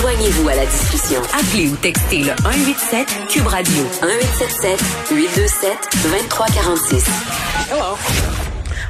Joignez-vous 0.00 0.48
à 0.48 0.54
la 0.54 0.64
discussion. 0.64 1.20
Appelez 1.34 1.72
ou 1.72 1.76
textez 1.82 2.18
le 2.18 2.30
187 2.42 3.26
Cube 3.30 3.46
Radio 3.48 3.82
1877 4.00 5.10
827 5.10 5.72
2346. 6.04 7.02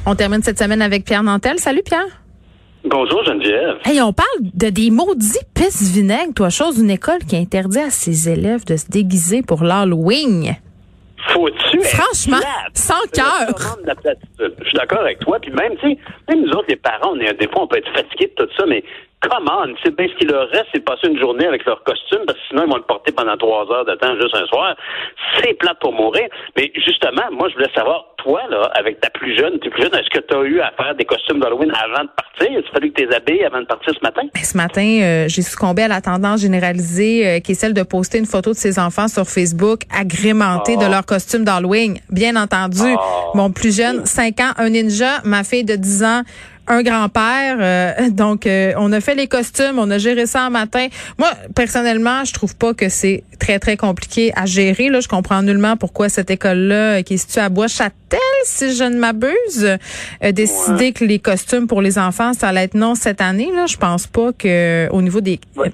On 0.04 0.14
termine 0.14 0.42
cette 0.42 0.58
semaine 0.58 0.82
avec 0.82 1.06
Pierre 1.06 1.22
Nantel. 1.22 1.58
Salut 1.58 1.80
Pierre. 1.82 2.04
Bonjour 2.84 3.24
Geneviève. 3.24 3.78
Hey, 3.86 4.02
on 4.02 4.12
parle 4.12 4.28
de 4.52 4.68
des 4.68 4.90
maudits 4.90 5.38
pisse 5.54 5.90
vinaigre, 5.94 6.34
toi, 6.36 6.50
chose 6.50 6.76
d'une 6.76 6.90
école 6.90 7.20
qui 7.26 7.36
interdit 7.36 7.78
à 7.78 7.90
ses 7.90 8.28
élèves 8.28 8.66
de 8.66 8.76
se 8.76 8.90
déguiser 8.90 9.40
pour 9.40 9.64
l'Halloween. 9.64 10.56
Faut-tu 11.28 11.78
être 11.78 11.86
Franchement, 11.86 12.36
sans 12.74 13.00
cœur. 13.14 13.76
Je 14.38 14.64
suis 14.64 14.74
d'accord 14.74 15.00
avec 15.00 15.20
toi. 15.20 15.38
Puis 15.40 15.52
même, 15.52 15.72
tu 15.80 15.88
sais, 15.88 15.98
même 16.28 16.42
nous 16.42 16.50
autres, 16.50 16.66
les 16.68 16.76
parents, 16.76 17.12
on 17.14 17.20
est, 17.20 17.32
des 17.34 17.48
fois, 17.48 17.62
on 17.62 17.66
peut 17.66 17.78
être 17.78 17.92
fatigués 17.94 18.30
de 18.38 18.44
tout 18.44 18.50
ça, 18.58 18.66
mais 18.66 18.84
come 19.20 19.48
on, 19.50 19.74
c'est 19.82 19.94
bien 19.96 20.06
ce 20.08 20.14
qu'il 20.18 20.28
leur 20.28 20.48
reste, 20.50 20.66
c'est 20.72 20.78
de 20.80 20.84
passer 20.84 21.08
une 21.08 21.18
journée 21.18 21.46
avec 21.46 21.64
leur 21.64 21.82
costume, 21.82 22.20
parce 22.26 22.38
que 22.38 22.44
sinon, 22.48 22.64
ils 22.66 22.70
vont 22.70 22.76
le 22.76 22.82
porter 22.82 23.12
pendant 23.12 23.36
trois 23.36 23.66
heures 23.72 23.84
de 23.84 23.94
temps 23.96 24.14
juste 24.20 24.34
un 24.36 24.46
soir. 24.46 24.76
C'est 25.42 25.54
plate 25.58 25.78
pour 25.80 25.92
mourir. 25.92 26.28
Mais 26.56 26.70
justement, 26.74 27.22
moi, 27.32 27.48
je 27.48 27.54
voulais 27.54 27.70
savoir, 27.74 28.04
toi, 28.18 28.40
là, 28.50 28.70
avec 28.74 29.00
ta 29.00 29.10
plus 29.10 29.36
jeune, 29.36 29.58
tes 29.60 29.70
plus 29.70 29.82
jeune, 29.82 29.94
est-ce 29.94 30.10
que 30.10 30.24
tu 30.24 30.34
as 30.36 30.42
eu 30.42 30.60
à 30.60 30.70
faire 30.76 30.94
des 30.94 31.04
costumes 31.04 31.40
d'Halloween 31.40 31.72
avant 31.72 32.04
de 32.04 32.10
partir? 32.16 32.46
Il 32.50 32.58
a 32.58 32.62
fallu 32.72 32.92
que 32.92 33.00
tu 33.02 33.08
les 33.08 33.14
habilles 33.14 33.44
avant 33.44 33.60
de 33.60 33.66
partir 33.66 33.92
ce 33.94 34.00
matin? 34.02 34.22
Ce 34.42 34.56
matin, 34.56 35.00
euh, 35.02 35.24
j'ai 35.28 35.42
succombé 35.42 35.82
à 35.82 35.88
la 35.88 36.00
tendance 36.00 36.40
généralisée 36.40 37.26
euh, 37.26 37.40
qui 37.40 37.52
est 37.52 37.54
celle 37.54 37.74
de 37.74 37.82
poster 37.82 38.18
une 38.18 38.26
photo 38.26 38.50
de 38.50 38.56
ses 38.56 38.78
enfants 38.78 39.08
sur 39.08 39.24
Facebook 39.24 39.80
agrémentés 39.94 40.74
Oh. 40.78 40.84
de 40.84 40.90
leur 40.90 41.04
costume 41.06 41.44
d'Halloween. 41.44 41.98
Bien 42.10 42.36
entendu, 42.36 42.94
Oh. 42.96 43.30
mon 43.34 43.50
plus 43.50 43.76
jeune, 43.76 44.04
5 44.06 44.40
ans, 44.40 44.52
un 44.58 44.70
ninja, 44.70 45.20
ma 45.24 45.44
fille 45.44 45.64
de 45.64 45.74
10 45.76 46.04
ans, 46.04 46.22
un 46.68 46.82
grand-père. 46.82 47.56
euh, 47.60 48.10
donc, 48.10 48.46
euh, 48.46 48.72
on 48.76 48.92
a 48.92 49.00
fait 49.00 49.14
les 49.14 49.26
costumes, 49.26 49.78
on 49.78 49.90
a 49.90 49.98
géré 49.98 50.26
ça 50.26 50.42
un 50.42 50.50
matin. 50.50 50.88
Moi, 51.18 51.30
personnellement, 51.54 52.24
je 52.24 52.32
trouve 52.32 52.56
pas 52.56 52.74
que 52.74 52.88
c'est 52.88 53.24
très, 53.38 53.58
très 53.58 53.76
compliqué 53.76 54.32
à 54.36 54.46
gérer. 54.46 54.88
Là, 54.88 55.00
je 55.00 55.08
comprends 55.08 55.42
nullement 55.42 55.76
pourquoi 55.76 56.08
cette 56.08 56.30
école-là, 56.30 56.98
euh, 56.98 57.02
qui 57.02 57.14
est 57.14 57.18
située 57.18 57.40
à 57.40 57.48
Bois-Châtel, 57.48 58.18
si 58.44 58.74
je 58.74 58.84
ne 58.84 58.98
m'abuse, 58.98 59.78
a 60.20 60.32
décidé 60.32 60.92
que 60.92 61.04
les 61.04 61.18
costumes 61.18 61.66
pour 61.66 61.82
les 61.82 61.98
enfants, 61.98 62.32
ça 62.32 62.48
allait 62.48 62.64
être 62.64 62.74
non 62.74 62.94
cette 62.94 63.20
année. 63.20 63.50
Là, 63.54 63.66
je 63.66 63.76
pense 63.76 64.06
pas 64.06 64.32
que 64.32 64.88
au 64.90 65.02
niveau 65.02 65.20
des... 65.20 65.40
Ouais. 65.56 65.72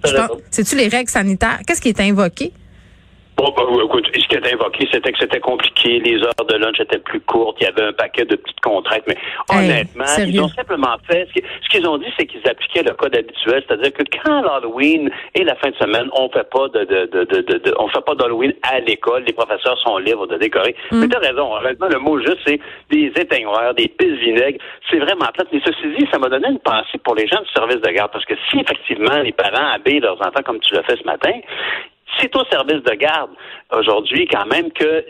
C'est-tu 0.51 0.77
les 0.77 0.89
règles 0.89 1.11
sanitaires? 1.11 1.61
Qu'est-ce 1.67 1.81
qui 1.81 1.89
est 1.89 2.01
invoqué? 2.01 2.53
Bon, 3.37 3.53
ben, 3.57 3.65
écoute, 3.85 4.07
ce 4.15 4.29
qui 4.29 4.37
était 4.37 4.55
invoqué, 4.55 4.87
c'était 4.93 5.11
que 5.11 5.19
c'était 5.19 5.41
compliqué, 5.41 5.99
les 5.99 6.23
heures 6.23 6.47
de 6.49 6.55
lunch 6.57 6.79
étaient 6.79 6.99
plus 7.01 7.21
courtes, 7.21 7.57
il 7.61 7.65
y 7.65 7.67
avait 7.67 7.89
un 7.89 7.93
paquet 7.93 8.25
de 8.25 8.37
petites 8.37 8.61
contraintes, 8.61 9.03
mais 9.09 9.17
Hey, 9.51 9.59
honnêtement, 9.65 10.07
sérieux? 10.07 10.33
ils 10.35 10.41
ont 10.41 10.49
simplement 10.49 10.97
fait, 11.11 11.27
ce 11.29 11.33
qui- 11.41 11.47
ce 11.65 11.69
qu'ils 11.69 11.87
ont 11.89 11.99
dit, 11.99 12.07
c'est 12.17 12.27
qu'ils 12.27 12.47
appliquaient 12.49 12.85
le 12.85 12.93
code 12.95 13.17
habituel, 13.17 13.65
c'est-à-dire 13.67 13.93
que 13.93 14.05
quand 14.23 14.41
l'Halloween 14.43 15.11
et 15.35 15.43
la 15.43 15.57
fin 15.57 15.71
de 15.71 15.75
semaine, 15.77 16.09
on 16.13 16.29
fait 16.31 16.49
pas 16.49 16.69
de, 16.69 16.85
de, 16.85 17.07
de, 17.07 17.25
de, 17.25 17.41
de- 17.43 17.59
de- 17.59 17.75
on 17.79 17.89
fait 17.89 18.05
pas 18.07 18.15
d'Halloween 18.15 18.53
à 18.63 18.79
l'école, 18.81 19.25
les 19.27 19.33
professeurs 19.33 19.79
sont 19.81 19.99
libres 19.99 20.29
de 20.29 20.37
décorer. 20.37 20.77
Mm. 20.93 21.01
Mais 21.01 21.09
t'as 21.09 21.19
raison, 21.19 21.55
honnêtement, 21.57 21.89
le 21.89 21.99
mot 21.99 22.19
juste, 22.21 22.39
c'est 22.47 22.61
des 22.91 23.07
éteignoirs, 23.17 23.75
des 23.75 23.89
pistes 23.89 24.21
vinaigres, 24.21 24.59
c'est 24.91 24.99
vraiment 25.01 25.27
plate, 25.35 25.49
mais 25.53 25.61
ceci 25.67 25.83
dit, 25.99 26.07
ça 26.13 26.19
m'a 26.21 26.29
donné 26.29 26.49
une 26.51 26.61
pensée 26.61 26.99
pour 27.03 27.17
les 27.17 27.27
gens 27.27 27.41
du 27.41 27.49
service 27.53 27.81
de 27.81 27.91
garde, 27.91 28.13
parce 28.13 28.25
que 28.27 28.35
si 28.49 28.61
effectivement 28.61 29.19
les 29.23 29.33
parents 29.33 29.73
habillent 29.75 30.01
leurs 30.01 30.21
enfants 30.21 30.43
comme 30.47 30.61
tu 30.61 30.73
l'as 30.73 30.85
fait 30.85 30.97
ce 30.97 31.05
matin, 31.05 31.33
c'est 32.19 32.35
au 32.37 32.45
service 32.47 32.83
de 32.83 32.95
garde 32.95 33.31
aujourd'hui 33.73 34.27
quand 34.27 34.47
même 34.47 34.71
que 34.73 35.05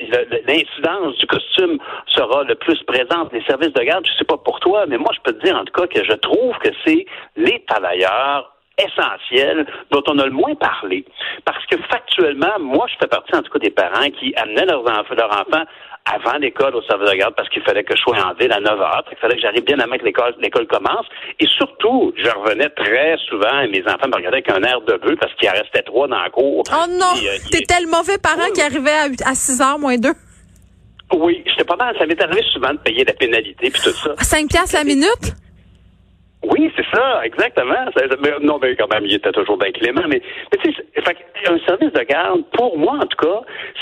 l'incidence 0.46 1.16
du 1.18 1.26
costume 1.26 1.78
sera 2.06 2.44
le 2.44 2.54
plus 2.54 2.82
présente. 2.84 3.32
Les 3.32 3.42
services 3.44 3.72
de 3.72 3.82
garde, 3.82 4.06
je 4.06 4.12
sais 4.18 4.24
pas 4.24 4.36
pour 4.36 4.60
toi, 4.60 4.86
mais 4.86 4.98
moi 4.98 5.10
je 5.14 5.20
peux 5.20 5.36
te 5.36 5.44
dire 5.44 5.56
en 5.56 5.64
tout 5.64 5.72
cas 5.72 5.86
que 5.86 6.04
je 6.04 6.12
trouve 6.14 6.56
que 6.58 6.70
c'est 6.84 7.06
les 7.36 7.64
travailleurs 7.66 8.54
essentiels 8.78 9.66
dont 9.90 10.02
on 10.08 10.18
a 10.18 10.26
le 10.26 10.32
moins 10.32 10.54
parlé. 10.54 11.04
Parce 11.44 11.64
que 11.66 11.76
factuellement, 11.90 12.58
moi 12.58 12.86
je 12.88 12.96
fais 13.00 13.06
partie 13.06 13.34
en 13.34 13.42
tout 13.42 13.52
cas 13.52 13.58
des 13.58 13.70
parents 13.70 14.10
qui 14.18 14.34
amenaient 14.36 14.66
leurs 14.66 14.82
leurs 14.82 15.40
enfants 15.40 15.64
avant 16.12 16.36
l'école 16.38 16.74
au 16.76 16.82
service 16.82 17.10
de 17.10 17.16
garde 17.16 17.34
parce 17.34 17.48
qu'il 17.48 17.62
fallait 17.62 17.82
que 17.82 17.96
je 17.96 18.00
sois 18.02 18.16
en 18.18 18.34
ville 18.34 18.52
à 18.52 18.60
9 18.60 18.78
heures. 18.80 19.04
Il 19.10 19.16
fallait 19.18 19.36
que 19.36 19.40
j'arrive 19.40 19.64
bien 19.64 19.78
à 19.80 19.86
mettre 19.86 20.04
l'école, 20.04 20.34
l'école 20.38 20.66
commence. 20.66 21.06
Et 21.40 21.46
surtout, 21.46 22.12
je 22.16 22.28
revenais 22.28 22.68
très 22.70 23.16
souvent 23.28 23.60
et 23.60 23.68
mes 23.68 23.82
enfants 23.88 24.08
me 24.08 24.16
regardaient 24.16 24.44
avec 24.46 24.50
un 24.50 24.62
air 24.62 24.80
de 24.82 24.94
bœuf 24.98 25.18
parce 25.18 25.32
qu'il 25.34 25.48
en 25.48 25.52
restait 25.52 25.82
trois 25.82 26.06
dans 26.06 26.20
la 26.20 26.28
cour. 26.30 26.62
Oh 26.70 26.84
non! 26.90 27.14
Euh, 27.16 27.36
il- 27.44 27.50
T'étais 27.50 27.80
le 27.80 27.88
mauvais 27.90 28.18
parent 28.18 28.50
qui 28.54 28.60
arrivait 28.60 28.90
à, 29.24 29.30
à 29.30 29.34
6 29.34 29.60
heures 29.62 29.78
moins 29.78 29.96
2. 29.96 30.10
Oui, 31.14 31.42
j'étais 31.46 31.64
pas 31.64 31.76
mal. 31.76 31.94
Ça 31.98 32.04
m'est 32.06 32.20
arrivé 32.20 32.42
souvent 32.52 32.72
de 32.72 32.78
payer 32.78 33.04
la 33.04 33.12
pénalité 33.14 33.70
puis 33.70 33.80
tout 33.82 33.90
ça. 33.90 34.14
5 34.18 34.48
piastres 34.48 34.74
la 34.76 34.84
minute? 34.84 35.34
Oui, 36.46 36.70
c'est 36.76 36.84
ça, 36.94 37.20
exactement. 37.24 37.74
Non, 38.42 38.58
mais 38.60 38.76
quand 38.76 38.92
même, 38.92 39.04
il 39.06 39.14
était 39.14 39.32
toujours 39.32 39.56
bien 39.56 39.72
clément. 39.72 40.02
Mais, 40.08 40.20
mais 40.52 40.58
tu 40.62 40.72
sais, 40.72 40.84
un 41.48 41.58
service 41.66 41.92
de 41.92 42.02
garde, 42.04 42.42
pour 42.52 42.78
moi 42.78 42.94
en 42.94 43.06
tout 43.06 43.16
cas, 43.18 43.40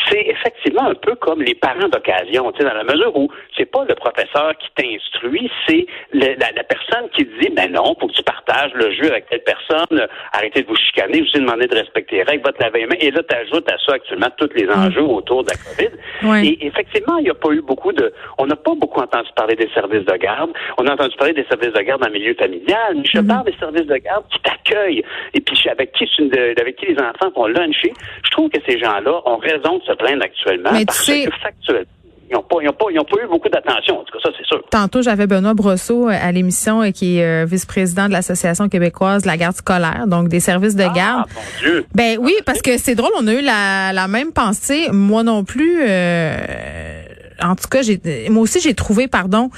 c'est 0.08 0.20
effectivement 0.26 0.86
un 0.88 0.94
peu 0.94 1.14
comme 1.16 1.42
les 1.42 1.54
parents 1.54 1.88
d'occasion. 1.88 2.50
Tu 2.52 2.58
sais, 2.58 2.68
dans 2.68 2.74
la 2.74 2.84
mesure 2.84 3.16
où 3.16 3.28
c'est 3.56 3.66
pas 3.70 3.84
le 3.88 3.94
professeur 3.94 4.52
qui 4.58 4.68
t'instruit, 4.76 5.50
c'est 5.66 5.86
le- 6.12 6.34
la, 6.40 6.50
la 6.56 6.64
personne 6.64 7.08
qui 7.16 7.24
te 7.26 7.40
dit, 7.40 7.50
ben 7.54 7.70
non, 7.72 7.94
faut 8.00 8.06
que 8.08 8.12
tu 8.12 8.22
partages 8.22 8.72
le 8.74 8.92
jeu 8.92 9.10
avec 9.10 9.28
telle 9.28 9.42
personne, 9.44 10.06
arrêtez 10.32 10.62
de 10.62 10.66
vous 10.68 10.76
chicaner, 10.76 11.24
je 11.24 11.30
vous 11.30 11.36
ai 11.36 11.40
demandé 11.40 11.66
de 11.66 11.74
respecter 11.74 12.16
les 12.16 12.22
règles, 12.24 12.44
va 12.44 12.52
te 12.52 12.62
laver 12.62 12.80
les 12.80 12.86
mains. 12.86 12.96
Et 13.00 13.10
là, 13.10 13.22
tu 13.28 13.34
ajoutes 13.36 13.68
à 13.70 13.76
ça 13.86 13.94
actuellement 13.94 14.28
tous 14.36 14.50
les 14.54 14.68
enjeux 14.68 15.02
autour 15.02 15.44
de 15.44 15.50
la 15.50 15.56
COVID. 15.56 16.30
Ouais. 16.30 16.46
Et 16.46 16.66
effectivement, 16.66 17.16
il 17.18 17.24
n'y 17.24 17.30
a 17.30 17.34
pas 17.34 17.50
eu 17.50 17.60
beaucoup 17.62 17.92
de. 17.92 18.12
On 18.38 18.46
n'a 18.46 18.56
pas 18.56 18.74
beaucoup 18.74 19.00
entendu 19.00 19.28
parler 19.36 19.54
des 19.56 19.68
services 19.74 20.04
de 20.04 20.16
garde. 20.16 20.50
On 20.78 20.86
a 20.86 20.92
entendu 20.94 21.16
parler 21.16 21.32
des 21.34 21.44
services 21.44 21.72
de 21.72 21.80
garde 21.82 22.04
en 22.04 22.10
milieu 22.10 22.34
familial. 22.34 22.51
Mais 22.66 23.02
je 23.12 23.20
parle 23.20 23.46
des 23.46 23.54
services 23.58 23.86
de 23.86 23.96
garde 23.96 24.24
qui 24.32 24.38
t'accueillent. 24.42 25.02
Et 25.34 25.40
puis 25.40 25.56
avec 25.70 25.92
qui, 25.92 26.04
tu- 26.06 26.30
avec 26.60 26.76
qui 26.76 26.86
les 26.86 26.96
enfants 26.98 27.30
vont 27.34 27.46
luncher. 27.46 27.92
Je 28.24 28.30
trouve 28.30 28.50
que 28.50 28.58
ces 28.68 28.78
gens-là 28.78 29.20
ont 29.26 29.36
raison 29.38 29.78
de 29.78 29.82
se 29.84 29.92
plaindre 29.92 30.22
actuellement 30.24 30.70
Mais 30.72 30.80
tu 30.80 30.86
parce 30.86 31.04
sais- 31.04 31.24
que 31.24 31.30
factuellement, 31.42 31.86
ils 32.30 32.34
n'ont 32.36 32.42
pas, 32.42 32.56
pas, 32.62 32.86
pas 32.86 33.22
eu 33.22 33.26
beaucoup 33.28 33.48
d'attention. 33.50 34.00
En 34.00 34.04
tout 34.04 34.12
cas, 34.18 34.20
ça, 34.24 34.30
c'est 34.38 34.46
sûr. 34.46 34.62
Tantôt, 34.70 35.02
j'avais 35.02 35.26
Benoît 35.26 35.52
Brosseau 35.52 36.08
à 36.08 36.32
l'émission, 36.32 36.80
euh, 36.82 36.90
qui 36.90 37.18
est 37.18 37.24
euh, 37.24 37.44
vice-président 37.44 38.06
de 38.06 38.12
l'Association 38.12 38.70
québécoise 38.70 39.22
de 39.22 39.26
la 39.28 39.36
garde 39.36 39.54
scolaire, 39.54 40.04
donc 40.06 40.28
des 40.28 40.40
services 40.40 40.74
de 40.74 40.84
garde. 40.84 41.26
Ah, 41.28 41.34
mon 41.34 41.42
Dieu. 41.60 41.84
Ben 41.94 42.16
oui, 42.20 42.32
parce 42.46 42.62
que 42.62 42.78
c'est 42.78 42.94
drôle, 42.94 43.10
on 43.20 43.26
a 43.26 43.34
eu 43.34 43.42
la, 43.42 43.92
la 43.92 44.08
même 44.08 44.32
pensée. 44.32 44.86
Moi 44.92 45.22
non 45.24 45.44
plus. 45.44 45.82
euh, 45.86 47.02
en 47.42 47.56
tout 47.56 47.68
cas, 47.68 47.82
j'ai, 47.82 48.00
moi 48.30 48.42
aussi, 48.42 48.60
j'ai 48.60 48.74
trouvé, 48.74 49.08
pardon, 49.08 49.50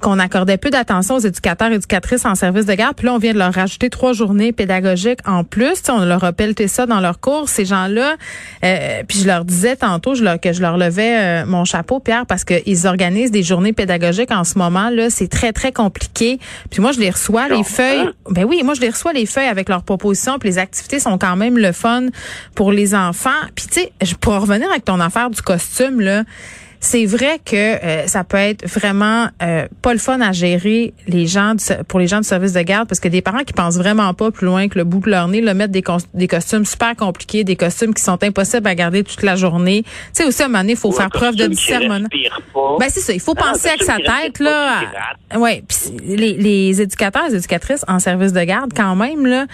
qu'on 0.00 0.18
accordait 0.18 0.56
peu 0.56 0.70
d'attention 0.70 1.16
aux 1.16 1.20
éducateurs 1.20 1.70
et 1.70 1.74
éducatrices 1.74 2.24
en 2.24 2.34
service 2.34 2.66
de 2.66 2.74
garde. 2.74 2.96
Puis 2.96 3.06
là, 3.06 3.14
on 3.14 3.18
vient 3.18 3.32
de 3.32 3.38
leur 3.38 3.52
rajouter 3.52 3.90
trois 3.90 4.12
journées 4.12 4.52
pédagogiques 4.52 5.20
en 5.26 5.44
plus. 5.44 5.74
Tu 5.74 5.84
sais, 5.84 5.92
on 5.92 6.04
leur 6.04 6.24
a 6.24 6.32
pelleté 6.32 6.68
ça 6.68 6.86
dans 6.86 7.00
leur 7.00 7.20
cours. 7.20 7.48
Ces 7.48 7.64
gens-là, 7.64 8.16
euh, 8.64 9.02
puis 9.06 9.18
je 9.20 9.26
leur 9.26 9.44
disais 9.44 9.76
tantôt 9.76 10.14
je 10.14 10.24
leur, 10.24 10.40
que 10.40 10.52
je 10.52 10.60
leur 10.60 10.76
levais 10.76 11.42
euh, 11.42 11.46
mon 11.46 11.64
chapeau, 11.64 12.00
Pierre, 12.00 12.26
parce 12.26 12.44
qu'ils 12.44 12.86
organisent 12.86 13.30
des 13.30 13.42
journées 13.42 13.72
pédagogiques 13.72 14.30
en 14.30 14.44
ce 14.44 14.58
moment. 14.58 14.90
Là, 14.90 15.10
c'est 15.10 15.28
très, 15.28 15.52
très 15.52 15.72
compliqué. 15.72 16.38
Puis 16.70 16.80
moi, 16.80 16.92
je 16.92 17.00
les 17.00 17.10
reçois, 17.10 17.48
les 17.48 17.64
feuilles. 17.64 18.00
hein? 18.00 18.12
Ben 18.30 18.44
oui, 18.44 18.62
moi 18.64 18.74
je 18.74 18.80
les 18.80 18.90
reçois 18.90 19.12
les 19.12 19.26
feuilles 19.26 19.48
avec 19.48 19.68
leurs 19.68 19.82
propositions, 19.82 20.38
puis 20.38 20.48
les 20.48 20.58
activités 20.58 20.98
sont 21.00 21.18
quand 21.18 21.36
même 21.36 21.58
le 21.58 21.72
fun 21.72 22.06
pour 22.54 22.72
les 22.72 22.94
enfants. 22.94 23.30
Puis 23.54 23.66
tu 23.66 23.80
sais, 23.80 23.92
je 24.02 24.14
pour 24.14 24.34
revenir 24.34 24.68
avec 24.70 24.84
ton 24.84 25.00
affaire 25.00 25.30
du 25.30 25.42
costume 25.42 26.00
là, 26.00 26.24
c'est 26.86 27.04
vrai 27.04 27.40
que 27.44 27.56
euh, 27.56 28.06
ça 28.06 28.22
peut 28.24 28.36
être 28.36 28.66
vraiment 28.68 29.28
euh, 29.42 29.66
pas 29.82 29.92
le 29.92 29.98
fun 29.98 30.20
à 30.20 30.32
gérer 30.32 30.94
les 31.08 31.26
gens 31.26 31.54
du- 31.54 31.64
pour 31.88 31.98
les 31.98 32.06
gens 32.06 32.18
du 32.20 32.26
service 32.28 32.52
de 32.52 32.62
garde 32.62 32.88
parce 32.88 33.00
que 33.00 33.08
des 33.08 33.22
parents 33.22 33.44
qui 33.44 33.52
pensent 33.52 33.76
vraiment 33.76 34.14
pas 34.14 34.30
plus 34.30 34.46
loin 34.46 34.68
que 34.68 34.78
le 34.78 34.84
bout 34.84 35.00
de 35.00 35.10
leur 35.10 35.26
nez, 35.28 35.40
le 35.40 35.52
mettre 35.54 35.72
des, 35.72 35.82
cos- 35.82 36.06
des 36.14 36.28
costumes 36.28 36.64
super 36.64 36.94
compliqués, 36.96 37.44
des 37.44 37.56
costumes 37.56 37.92
qui 37.92 38.02
sont 38.02 38.22
impossibles 38.22 38.66
à 38.68 38.74
garder 38.74 39.02
toute 39.04 39.22
la 39.22 39.36
journée. 39.36 39.82
Tu 39.82 39.90
sais 40.12 40.24
aussi 40.24 40.42
à 40.42 40.44
un 40.44 40.48
moment 40.48 40.60
donné, 40.60 40.72
il 40.72 40.78
faut 40.78 40.88
Ou 40.90 40.92
faire 40.92 41.10
preuve 41.10 41.34
de 41.36 41.46
discernement. 41.46 42.08
Ben 42.78 42.86
c'est 42.88 43.00
ça, 43.00 43.12
il 43.12 43.20
faut 43.20 43.34
Ah, 43.36 43.52
penser 43.52 43.68
avec 43.68 43.82
sa 43.82 43.96
tête 43.96 44.38
là. 44.38 44.80
gratte. 44.92 45.40
Ouais, 45.42 45.62
puis 45.68 46.16
les, 46.16 46.34
les 46.34 46.80
éducateurs, 46.80 47.24
les 47.28 47.34
éducatrices 47.36 47.84
en 47.88 47.98
service 47.98 48.32
de 48.32 48.42
garde 48.44 48.72
quand 48.76 48.94
même 48.96 49.26
là, 49.26 49.46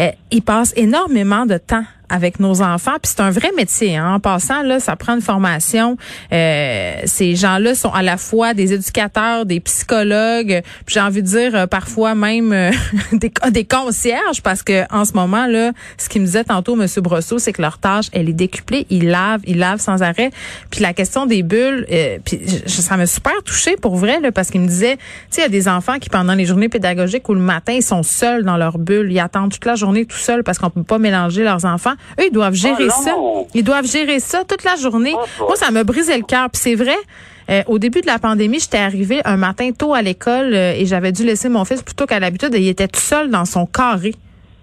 euh, 0.00 0.08
ils 0.30 0.42
passent 0.42 0.72
énormément 0.76 1.46
de 1.46 1.56
temps 1.58 1.84
avec 2.10 2.40
nos 2.40 2.60
enfants. 2.60 2.96
Puis 3.02 3.12
c'est 3.16 3.20
un 3.20 3.30
vrai 3.30 3.50
métier. 3.56 3.96
Hein. 3.96 4.14
En 4.14 4.20
passant, 4.20 4.62
là, 4.62 4.80
ça 4.80 4.96
prend 4.96 5.14
une 5.14 5.22
formation. 5.22 5.96
Euh, 6.32 6.94
ces 7.04 7.36
gens-là 7.36 7.74
sont 7.74 7.92
à 7.92 8.02
la 8.02 8.16
fois 8.16 8.52
des 8.52 8.72
éducateurs, 8.72 9.46
des 9.46 9.60
psychologues, 9.60 10.62
puis 10.84 10.94
j'ai 10.94 11.00
envie 11.00 11.22
de 11.22 11.26
dire 11.28 11.54
euh, 11.54 11.66
parfois 11.66 12.14
même 12.14 12.52
euh, 12.52 12.70
des, 13.12 13.32
des 13.50 13.64
concierges, 13.64 14.42
parce 14.42 14.62
que 14.62 14.84
en 14.92 15.04
ce 15.04 15.12
moment, 15.12 15.46
là, 15.46 15.72
ce 15.96 16.08
qu'il 16.08 16.20
me 16.20 16.26
disait 16.26 16.44
tantôt, 16.44 16.80
M. 16.80 16.86
Brosseau, 16.98 17.38
c'est 17.38 17.52
que 17.52 17.62
leur 17.62 17.78
tâche, 17.78 18.06
elle 18.12 18.28
est 18.28 18.34
décuplée. 18.34 18.86
Ils 18.90 19.08
lavent, 19.08 19.42
ils 19.46 19.58
lavent 19.58 19.80
sans 19.80 20.02
arrêt. 20.02 20.30
Puis 20.70 20.80
la 20.80 20.92
question 20.92 21.26
des 21.26 21.42
bulles, 21.42 21.86
puis 22.24 22.40
ça 22.66 22.96
m'a 22.96 23.06
super 23.06 23.42
touchée 23.44 23.76
pour 23.76 23.96
vrai, 23.96 24.20
là, 24.20 24.32
parce 24.32 24.50
qu'il 24.50 24.60
me 24.60 24.66
disait, 24.66 24.96
tu 24.96 25.02
sais, 25.30 25.40
il 25.40 25.44
y 25.44 25.46
a 25.46 25.48
des 25.48 25.68
enfants 25.68 25.98
qui, 25.98 26.08
pendant 26.08 26.34
les 26.34 26.44
journées 26.44 26.68
pédagogiques 26.68 27.28
ou 27.28 27.34
le 27.34 27.40
matin, 27.40 27.72
ils 27.72 27.82
sont 27.82 28.02
seuls 28.02 28.44
dans 28.44 28.56
leur 28.56 28.78
bulle. 28.78 29.12
Ils 29.12 29.20
attendent 29.20 29.52
toute 29.52 29.64
la 29.64 29.74
journée 29.74 30.06
tout 30.06 30.16
seuls 30.16 30.42
parce 30.42 30.58
qu'on 30.58 30.70
peut 30.70 30.82
pas 30.82 30.98
mélanger 30.98 31.44
leurs 31.44 31.64
enfants. 31.64 31.94
Eux, 32.20 32.24
ils 32.26 32.32
doivent 32.32 32.54
gérer 32.54 32.88
Oh, 32.88 33.02
ça. 33.04 33.14
Ils 33.54 33.64
doivent 33.64 33.86
gérer 33.86 34.20
ça 34.20 34.44
toute 34.44 34.64
la 34.64 34.76
journée. 34.76 35.14
Oh, 35.14 35.24
boy. 35.38 35.48
Moi, 35.48 35.56
ça 35.56 35.70
me 35.70 35.82
brisait 35.82 36.16
le 36.18 36.24
cœur. 36.24 36.48
Puis 36.50 36.60
c'est 36.62 36.74
vrai, 36.74 36.96
euh, 37.50 37.62
au 37.66 37.78
début 37.78 38.00
de 38.00 38.06
la 38.06 38.18
pandémie, 38.18 38.60
j'étais 38.60 38.78
arrivée 38.78 39.20
un 39.24 39.36
matin 39.36 39.70
tôt 39.72 39.94
à 39.94 40.02
l'école 40.02 40.54
euh, 40.54 40.72
et 40.76 40.86
j'avais 40.86 41.12
dû 41.12 41.24
laisser 41.24 41.48
mon 41.48 41.64
fils 41.64 41.82
plutôt 41.82 42.06
qu'à 42.06 42.20
l'habitude. 42.20 42.54
Et 42.54 42.60
il 42.60 42.68
était 42.68 42.88
tout 42.88 43.00
seul 43.00 43.30
dans 43.30 43.44
son 43.44 43.66
carré. 43.66 44.14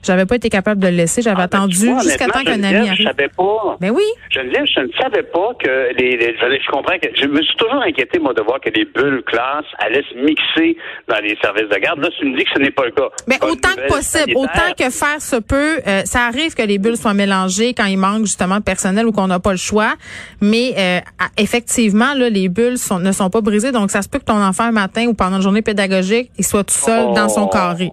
J'avais 0.07 0.25
pas 0.25 0.35
été 0.37 0.49
capable 0.49 0.81
de 0.81 0.87
le 0.87 0.95
laisser. 0.95 1.21
J'avais 1.21 1.41
Ah, 1.43 1.47
ben, 1.47 1.57
attendu 1.59 1.87
jusqu'à 2.01 2.27
temps 2.27 2.43
qu'un 2.43 2.63
ami 2.63 2.85
Je 2.87 2.91
arrive. 2.91 3.07
savais 3.07 3.27
pas. 3.29 3.77
Ben 3.79 3.91
oui. 3.91 4.03
Geneviève, 4.31 4.65
je 4.73 4.79
ne 4.81 4.91
savais 4.99 5.23
pas 5.23 5.49
que 5.61 5.93
les, 5.99 6.17
les- 6.17 6.35
je, 6.39 6.45
je 6.65 6.71
comprends 6.71 6.97
que 6.97 7.07
je 7.13 7.27
me 7.27 7.41
suis 7.41 7.55
toujours 7.57 7.81
inquiété 7.83 8.17
moi 8.19 8.33
de 8.33 8.41
voir 8.41 8.59
que 8.61 8.69
les 8.69 8.85
bulles 8.85 9.21
classes 9.25 9.65
allaient 9.79 10.03
se 10.09 10.15
mixer 10.17 10.77
dans 11.07 11.19
les 11.21 11.37
services 11.41 11.69
de 11.69 11.77
garde. 11.79 11.99
Là, 11.99 12.09
tu 12.17 12.25
me 12.25 12.37
dis 12.37 12.43
que 12.45 12.49
ce 12.55 12.59
n'est 12.59 12.71
pas 12.71 12.85
le 12.85 12.91
cas. 12.91 13.09
Mais 13.27 13.37
Bonne 13.39 13.51
autant 13.51 13.69
que 13.75 13.87
possible, 13.87 14.03
sanitaire. 14.33 14.37
autant 14.41 14.73
que 14.77 14.89
faire 14.89 15.21
se 15.21 15.35
peut, 15.35 15.79
euh, 15.85 16.01
ça 16.05 16.21
arrive 16.27 16.55
que 16.55 16.63
les 16.63 16.77
bulles 16.77 16.97
soient 16.97 17.13
mélangées 17.13 17.73
quand 17.73 17.85
il 17.85 17.97
manque 17.97 18.21
justement 18.25 18.57
de 18.57 18.63
personnel 18.63 19.05
ou 19.05 19.11
qu'on 19.11 19.27
n'a 19.27 19.39
pas 19.39 19.51
le 19.51 19.57
choix. 19.57 19.93
Mais 20.41 20.73
euh, 20.77 20.99
effectivement, 21.37 22.13
là, 22.13 22.29
les 22.29 22.49
bulles 22.49 22.77
sont- 22.77 22.99
ne 22.99 23.11
sont 23.11 23.29
pas 23.29 23.41
brisées, 23.41 23.71
donc 23.71 23.91
ça 23.91 24.01
se 24.01 24.09
peut 24.09 24.19
que 24.19 24.25
ton 24.25 24.41
enfant 24.41 24.63
un 24.65 24.71
matin 24.71 25.05
ou 25.07 25.13
pendant 25.13 25.37
une 25.37 25.41
journée 25.41 25.61
pédagogique, 25.61 26.31
il 26.37 26.45
soit 26.45 26.63
tout 26.63 26.73
seul 26.73 27.07
Oh. 27.09 27.13
dans 27.13 27.29
son 27.29 27.47
carré. 27.47 27.89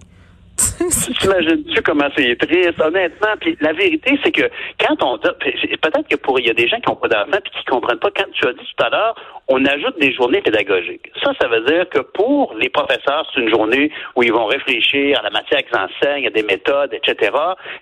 T'imagines-tu 1.19 1.81
comment 1.81 2.07
c'est 2.15 2.35
triste, 2.37 2.79
honnêtement? 2.81 3.33
Puis 3.41 3.57
la 3.59 3.73
vérité, 3.73 4.17
c'est 4.23 4.31
que 4.31 4.49
quand 4.79 5.01
on 5.03 5.17
peut-être 5.17 6.07
que 6.07 6.15
pour 6.15 6.39
il 6.39 6.47
y 6.47 6.49
a 6.49 6.53
des 6.53 6.67
gens 6.67 6.77
qui 6.79 6.89
n'ont 6.89 6.95
pas 6.95 7.07
d'enfants 7.07 7.39
puis 7.43 7.51
qui 7.59 7.65
comprennent 7.65 7.99
pas, 7.99 8.09
quand 8.15 8.31
tu 8.31 8.47
as 8.47 8.53
dit 8.53 8.73
tout 8.77 8.83
à 8.83 8.89
l'heure, 8.89 9.15
on 9.47 9.63
ajoute 9.65 9.99
des 9.99 10.13
journées 10.13 10.41
pédagogiques. 10.41 11.11
Ça, 11.23 11.31
ça 11.39 11.47
veut 11.47 11.61
dire 11.61 11.87
que 11.89 11.99
pour 11.99 12.53
les 12.55 12.69
professeurs, 12.69 13.29
c'est 13.33 13.41
une 13.41 13.49
journée 13.49 13.91
où 14.15 14.23
ils 14.23 14.31
vont 14.31 14.45
réfléchir 14.45 15.19
à 15.19 15.23
la 15.23 15.29
matière 15.29 15.61
qu'ils 15.65 15.77
enseignent, 15.77 16.27
à 16.27 16.31
des 16.31 16.43
méthodes, 16.43 16.93
etc. 16.93 17.31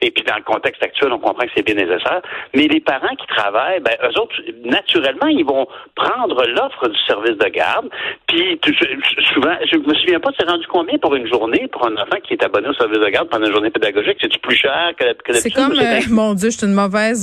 Et 0.02 0.12
puis 0.12 0.24
dans 0.24 0.36
le 0.36 0.44
contexte 0.44 0.84
actuel, 0.84 1.14
on 1.14 1.20
comprend 1.20 1.46
que 1.46 1.52
c'est 1.56 1.66
bien 1.66 1.76
nécessaire. 1.76 2.22
Mais 2.54 2.68
les 2.68 2.82
parents 2.82 3.16
qui 3.16 3.28
travaillent, 3.28 3.80
ben, 3.82 3.96
eux 4.04 4.20
autres, 4.20 4.36
naturellement, 4.66 5.28
ils 5.28 5.46
vont 5.46 5.68
prendre 5.96 6.46
l'offre 6.48 6.90
du 6.90 7.00
service 7.06 7.38
de 7.38 7.50
garde. 7.50 7.90
Puis 8.28 8.60
souvent, 9.34 9.56
je 9.72 9.78
me 9.78 9.94
souviens 9.94 10.20
pas, 10.20 10.32
c'est 10.38 10.50
rendu 10.50 10.66
combien 10.68 10.98
pour 10.98 11.16
une 11.16 11.28
journée 11.28 11.68
pour 11.72 11.86
un 11.86 11.96
enfant 11.96 12.18
qui 12.24 12.34
est 12.34 12.44
abonné 12.44 12.63
au 12.70 12.74
service 12.74 13.00
de 13.00 13.10
garde 13.10 13.30
pendant 13.30 13.46
une 13.46 13.52
journée 13.52 13.70
pédagogique? 13.70 14.18
C'est-tu 14.22 14.40
plus 14.40 14.56
cher 14.56 14.94
que, 14.98 15.14
que 15.24 15.34
C'est 15.34 15.52
comme, 15.52 15.74
euh, 15.74 16.00
mon 16.10 16.34
Dieu, 16.34 16.50
je 16.50 16.58
suis 16.58 16.66
une 16.66 16.74
mauvaise 16.74 17.22